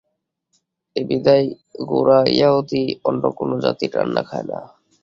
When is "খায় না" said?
4.23-4.59